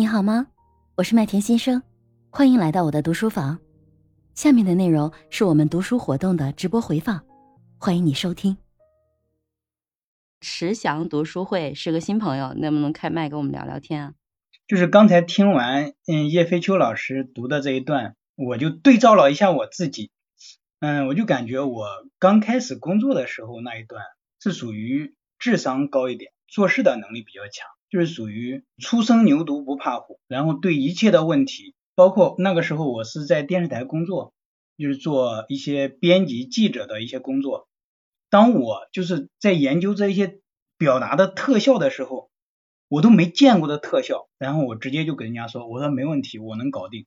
[0.00, 0.46] 你好吗？
[0.94, 1.82] 我是麦田先生，
[2.30, 3.58] 欢迎来到我的读书房。
[4.34, 7.22] 下面的内容是我们读书活动的直播回放，
[7.76, 8.56] 欢迎你收听。
[10.40, 14.14] 池翔读书会是个新朋友，能不能开麦跟我们聊聊天啊？
[14.66, 20.10] 就是刚才听完嗯叶飞秋老师读的这一段，我就对照了一下我自己，
[20.80, 21.86] 嗯，我就感觉我
[22.18, 24.02] 刚开始工作的时候那一段
[24.42, 27.68] 是属于智商高一点，做事的能力比较强。
[27.90, 34.32] 就是属于初生牛犊不怕虎，然后对一切的问题，包括那个时候我是在电视台工作，
[34.78, 37.66] 就是做一些编辑记者的一些工作。
[38.30, 40.38] 当我就是在研究这一些
[40.78, 42.30] 表达的特效的时候，
[42.86, 47.06] 我都没见过的特效，然后我直接就给人家说，我说没问题，我能搞定。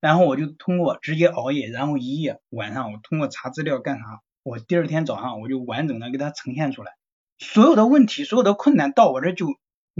[0.00, 4.04] 然后我就通过直接熬夜，然后一夜晚上我通过查资料干啥，
[4.42, 6.90] 我第二天早上我就完整的给它呈现出来，
[7.38, 9.46] 所有的问题，所有的困难到我这就。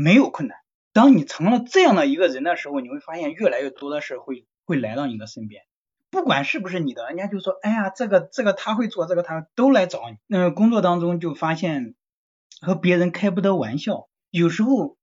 [0.00, 0.56] 没有困难。
[0.92, 5.64] 当你成了这样的一个人的时候，你会发现越来越多的事会会来到你的身边，
[6.08, 10.16] 不管是不是你的，人家就说，哎呀，这个这个他会做，这个他都来找你。
[10.28, 11.96] 那工作当中就发现
[12.60, 14.96] 和别人开不得玩笑，有时候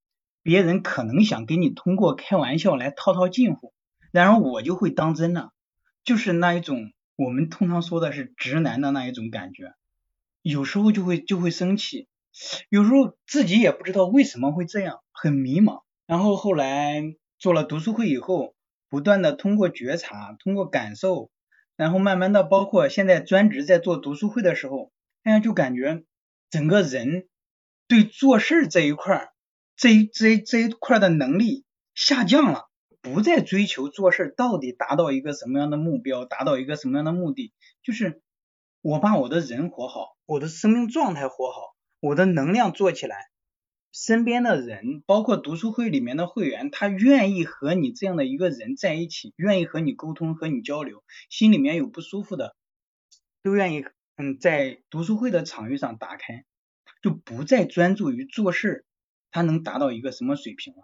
[0.43, 3.73] 别人可能想给你通过开玩笑来套套近乎，
[4.11, 5.51] 然而我就会当真了，
[6.05, 9.73] 就是那一种我们通常说的是直男的那一种感觉，
[10.41, 12.07] 有时候就会就会生气。
[12.69, 15.83] 有时候自己也不知道为什么会这样，很迷茫。
[16.05, 17.01] 然后后来
[17.39, 18.55] 做了读书会以后，
[18.89, 21.31] 不断的通过觉察，通过感受，
[21.75, 24.91] 然后慢慢的，包括现在专职在做读书会的时候，
[25.23, 26.03] 哎呀，就感觉
[26.49, 27.27] 整个人
[27.87, 29.31] 对做事这一块，
[29.75, 32.69] 这一这这一块的能力下降了，
[33.01, 38.21] 不再追求做事到底达到一个什么样的目标，达到一个什么样的目的，就是
[38.81, 41.64] 我把我的人活好，我的生命状态活好。
[41.99, 43.29] 我的能量做起来，
[43.91, 52.55] 身边的人，包括读书会里面的会员，他愿意和你这样的一个人在一起，愿意和你沟通，和你交流，心里面有不舒服的，
[53.41, 53.85] 都愿意
[54.17, 56.45] 嗯在读书会的场域上打开，
[57.01, 58.85] 就不再专注于做事，
[59.31, 60.83] 他能达到一个什么水平了？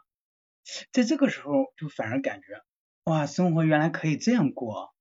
[0.91, 2.47] 在这个时候，就反而感觉
[3.03, 4.93] 哇，生活原来可以这样过，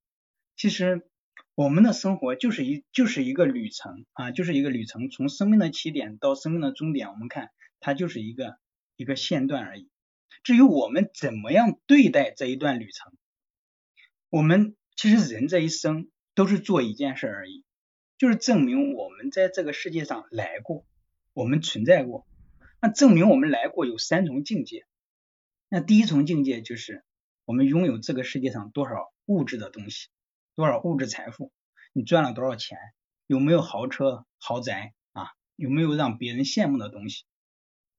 [0.56, 1.09] 其实。
[1.54, 7.50] 我们的生活就是一就是一个旅程啊，就是一个旅程，从生命的起点到生命的终点，我们看
[7.80, 8.58] 它就是一个
[8.96, 9.90] 一个线段而已。
[10.42, 13.12] 至于我们怎么样对待这一段旅程，
[14.30, 17.64] 我们其实人这一生都是做一件事而已，
[18.16, 20.86] 就是证明我们在这个世界上来过，
[21.34, 22.26] 我们存在过。
[22.80, 24.86] 那证明我们来过有三重境界。
[25.68, 27.04] 那第一重境界就是
[27.44, 30.08] 我们拥有这个世界上多少物质的东西。
[30.54, 31.52] 多少物质财富？
[31.92, 32.78] 你赚了多少钱？
[33.26, 35.32] 有没有豪车豪宅啊？
[35.56, 37.24] 有没有让别人羡慕的东西？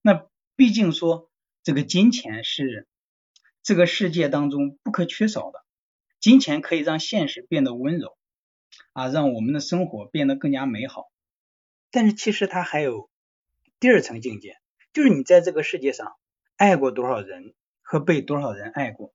[0.01, 1.29] 那毕竟说
[1.63, 2.88] 这个金钱是
[3.63, 5.63] 这个世界当中不可缺少的，
[6.19, 8.17] 金钱可以让现实变得温柔
[8.94, 11.12] 啊，让我们的生活变得更加美好。
[11.91, 13.09] 但是其实它还有
[13.79, 14.57] 第二层境界，
[14.94, 16.16] 就是你在这个世界上
[16.57, 19.13] 爱过多少人和被多少人爱过，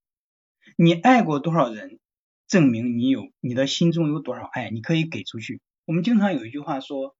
[0.76, 2.00] 你爱过多少人？
[2.48, 5.60] 证明你有你的心中有多少爱，你可以给出去。
[5.84, 7.16] 我们经常有一句话说，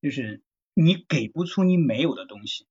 [0.00, 2.66] 就是你给不出你没有的东西。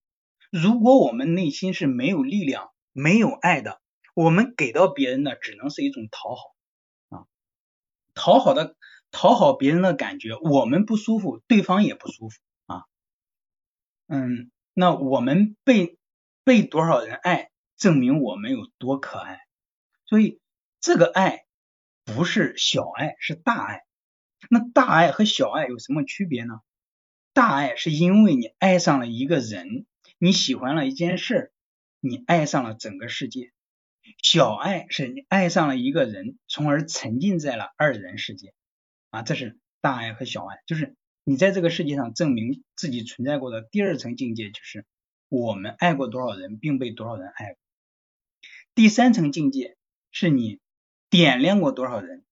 [0.52, 3.82] 如果我们内心是没有力量、没有爱的，
[4.16, 6.56] 我们给到别人的只能是一种讨好
[7.10, 7.26] 啊，
[8.14, 8.76] 讨好的
[9.12, 12.84] 讨好别人的感觉，我们不舒服，对方也不舒服啊。
[14.08, 15.98] 嗯，那我们被
[16.44, 19.40] 被多少人爱，证明我们有多可爱。
[20.06, 20.40] 所以
[20.80, 21.45] 这个爱。
[22.06, 23.82] 不是小爱，是大爱。
[24.50, 26.62] 那大爱和小爱有什么区别呢？
[27.34, 29.88] 大爱是因为你爱上了一个人，
[30.20, 31.52] 你喜欢了一件事，
[32.00, 33.52] 你爱上了整个世界。
[34.22, 38.54] 小爱是你爱上了一个人，从而沉浸在了二人世界。
[39.10, 44.86] 啊，这是大爱和小爱，就是你在这个世界上证明自己存在过的第二层境界，就是
[45.28, 47.58] 我们爱过多少人，并被多少人爱过。
[48.76, 49.76] 第三层境界
[50.12, 50.60] 是你。
[51.16, 52.26] 点亮过多少人，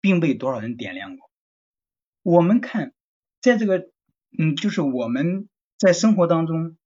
[0.00, 1.30] 并被多少人点亮过？
[2.22, 2.92] 我们看，
[3.40, 3.92] 在这个，
[4.36, 5.48] 嗯，就是我们
[5.78, 6.76] 在生活当中，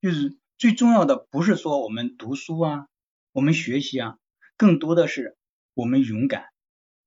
[0.00, 2.88] 就是最重要的不是说我们读书啊，
[3.30, 4.18] 我们学习啊，
[4.56, 5.36] 更多的是
[5.74, 6.46] 我们勇敢。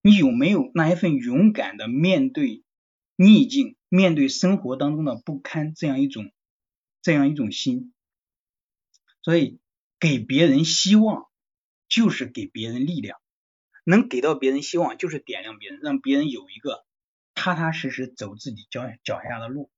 [0.01, 2.63] 你有没有那一份勇敢的面对
[3.17, 6.31] 逆境，面对生活当中的不堪这样一种
[7.01, 7.93] 这样一种心？
[9.21, 9.59] 所以
[9.99, 11.27] 给别人希望。
[11.93, 13.19] 就是给别人力量，
[13.83, 16.83] 能给到别人希望，就是点亮别人，让别人有一个
[17.35, 19.69] 踏踏实实走自己脚脚下的路。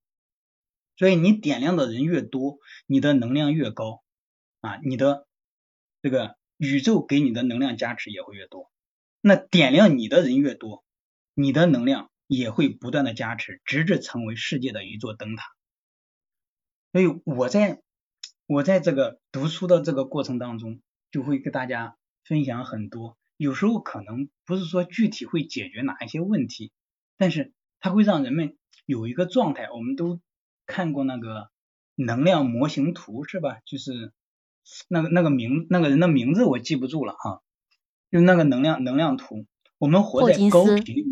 [0.95, 4.01] 所以你点亮的人越多，你的能量越高
[4.61, 5.27] 啊，你的
[6.01, 8.71] 这个宇宙给你的能量加持也会越多。
[9.19, 10.85] 那点亮你的人越多，
[11.33, 15.43] 你的能量也会不断的加持，直至成为世界的一座灯塔。
[16.93, 17.81] 所以我在
[18.45, 20.79] 我在这个读书的这个过程当中，
[21.11, 23.17] 就会给大家分享很多。
[23.37, 26.71] 有时候可能不是说具体会解决哪一些问题，
[27.17, 29.69] 但是它会让人们有一个状态。
[29.71, 30.19] 我们都
[30.65, 31.49] 看过那个
[31.95, 33.59] 能量模型图是吧？
[33.65, 34.11] 就是
[34.87, 37.41] 那个那个名那个人的名字我记不住了哈，
[38.11, 39.45] 就那个能量能量图。
[39.77, 41.05] 我们活在高频率，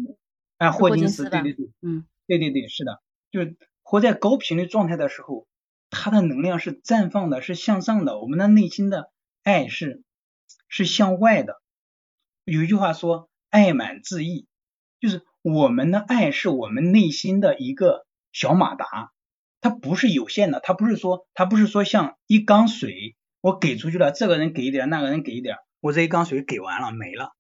[0.58, 3.02] 哎，霍金斯，对对对，嗯，对对对，是的，
[3.32, 5.48] 就是活在高频率状态的时候。
[5.96, 8.20] 它的能量是绽放的，是向上的。
[8.20, 9.12] 我们的内心的
[9.44, 10.02] 爱是
[10.74, 11.62] 是向外的。
[12.46, 14.48] 有一句话说“爱满自溢”，
[15.00, 19.12] 就是我们的爱是我们内心的一个小马达，
[19.62, 27.34] 它不是有限的，它不是说它不是说像一缸水，我给出去了，这个人给一点，那个人给一点，我这一缸水给完了没了。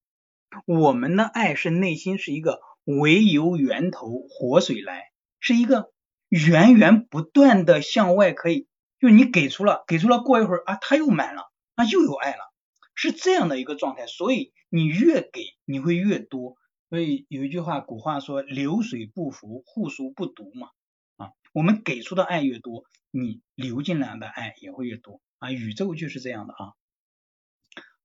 [0.68, 5.06] 我们的爱是内心是一个唯由源头活水来，
[5.40, 5.92] 是一个。
[6.30, 8.68] 源源不断的向外，可以
[9.00, 11.44] 就是你给出了，给出了，过一会儿啊，它又满了，
[11.76, 12.53] 啊又有爱了，
[12.96, 14.08] 是这样的一个状态。
[14.08, 16.56] 所以你越给，你会越多。
[16.90, 20.70] 所以有一句话，古话说“流水不腐，户枢不独”嘛，
[21.18, 25.52] 啊，我们给出的爱越多，你流进来的爱也会越多啊。
[25.52, 26.74] 宇宙就是这样的啊。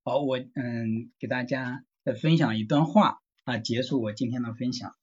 [0.05, 4.94] 好，我嗯给大家再分享一段话啊，结束我今天的分享。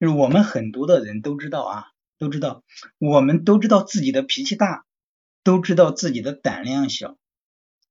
[0.00, 1.84] 就是我们很多的人都知道啊。
[2.18, 2.62] 都知道，
[2.98, 4.86] 我们都知道自己的脾气大，
[5.42, 7.18] 都知道自己的胆量小，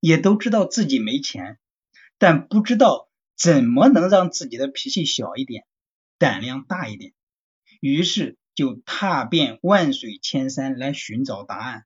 [0.01, 1.59] 也都知道自己没钱，
[2.17, 3.07] 但不知道
[3.37, 5.63] 怎么能让自己的脾气小一点，
[6.17, 7.13] 胆量大一点。
[7.79, 11.85] 于是就踏遍万水千山来寻找答案，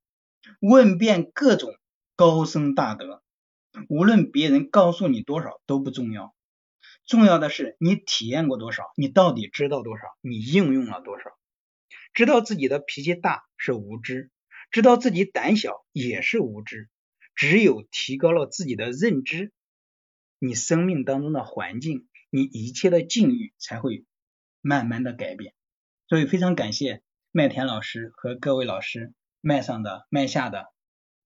[0.61, 1.75] 问遍各种
[2.15, 3.21] 高僧大德。
[3.89, 6.33] 无论别人告诉你多少都不重要，
[7.05, 11.25] 重要的是你体验过多少，你到底知道多少，你应用了多少。
[12.13, 14.31] 知道自己的脾气大是无知，
[14.71, 16.87] 知道自己胆小也是无知。
[17.35, 19.51] 只有提高了自己的认知，
[20.39, 24.05] 你生命当中的环境，你一切的境遇才会
[24.61, 25.53] 慢慢的改变。
[26.07, 27.01] 所以非常感谢
[27.31, 30.67] 麦田老师和各位老师麦上的麦下的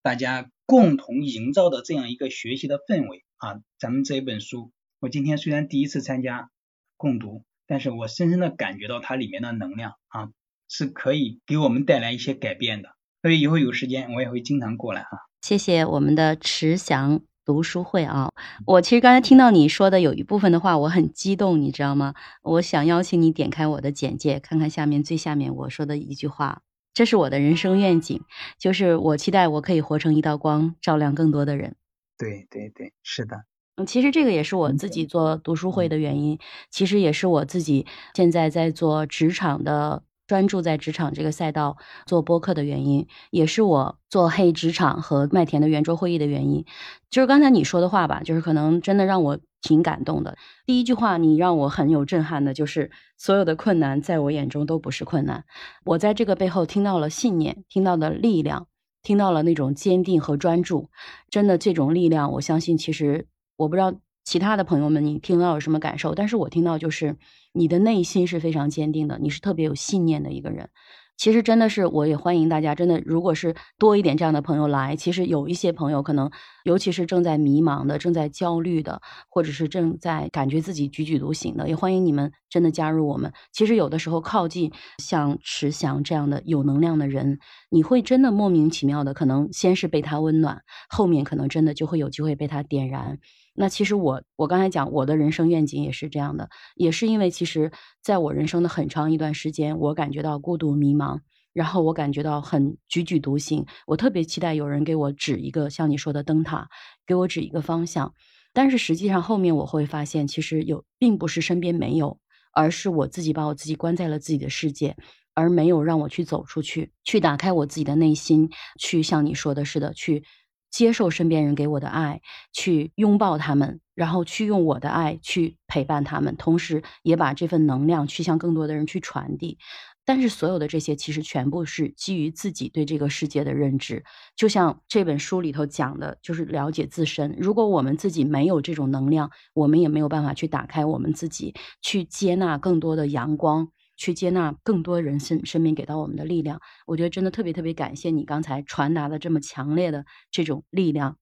[0.02, 3.62] 大家共同营造的这样一个学习的氛围啊！
[3.78, 6.50] 咱们这一本书，我今天虽然第一次参加
[6.98, 10.32] 共读，但是我深深的感觉到它里面的能量啊。
[10.72, 15.18] 是可以给我们带来一些改变的，所以以后有时间我也会经常过来哈。
[15.42, 18.30] 谢谢我们的池祥读书会啊！
[18.66, 22.14] 我其实刚才听到你说的有一部分的话，我很激动，你知道吗？
[22.44, 26.62] 我想邀请你点开我的简介，看看下面最下面我说的一句话，
[26.94, 28.22] 这是我的人生愿景，
[28.60, 31.76] 就是我期待我可以活成一道光，照亮更多的人。
[32.18, 33.46] 对对对，是的。
[33.78, 36.38] 嗯，其实这个也是我自己做读书会的原因，
[36.70, 40.04] 其实也是我自己现在在做职场的。
[40.30, 46.64] 专注在职场这个赛道做播客的原因，也是我做黑职场和麦田的圆桌会议的原因。
[47.10, 50.38] 就是刚才你说的话吧，就是可能真的让我挺感动的。
[50.68, 55.46] 第一句话，你让我很有震撼的，就是所有的困难在我眼中都不是困难。
[55.84, 58.68] 我在这个背后听到了信念，听到了力量，
[59.02, 60.92] 听到了那种坚定和专注。
[61.32, 63.26] 真的，这种力量，我相信，其实
[63.58, 63.96] 我不知道。
[64.30, 66.14] 其他的朋友们，你听到有什么感受？
[66.14, 67.18] 但是我听到就是
[67.52, 70.70] 你的内心是非常坚定的，你是特别有信念的一个人。
[71.18, 76.30] 其实真的是，我也欢迎大家，真的，如果是多一点这样的朋友来，其实有一些朋友可能，
[76.64, 83.34] 尤其是正在迷茫的、正在焦虑的，或者是正在感觉自己踽踽独行的，也欢迎你们真的加入我们。
[83.52, 87.40] 其实有的时候靠近像池翔这样的有能量的人，
[87.72, 93.18] 你会真的莫名其妙的，可能先是被他温暖，后面可能真的就会有机会被他点燃。
[93.56, 101.20] 那其实我我刚才讲我的人生愿景也是这样的，也是因为其实在我人生的很长一段时间，我感觉到孤独迷茫，
[101.54, 106.70] 然后我感觉到很踽踽独行，我特别期待有人给我指一个像你说的灯塔，
[107.06, 108.14] 给我指一个方向。
[108.54, 112.20] 但是实际上后面我会发现，其实有并不是身边没有，
[112.54, 114.96] 而是我自己把我自己关在了自己的世界，
[115.36, 120.24] 而没有让我去走出去，去打开我自己的内心，去像你说的似的去。
[120.72, 122.22] 接受身边人给我的爱，
[122.54, 129.58] 去拥抱他们，然后去用我的爱去陪伴他们，同时也把这份能量去向更多的人去传递。
[130.06, 134.04] 但是所有的这些其实全部是基于自己对这个世界的认知，
[134.36, 137.36] 就像这本书里头讲的，就是了解自身。
[137.40, 143.70] 如果我们自己没有这种能量，我们也没有办法去打开我们自己，去接纳更多的阳光。
[144.00, 151.18] 去接纳更多人生生命给到我们的力量，我觉得真的特别特别感谢你刚才传达的这么强烈的这种力量。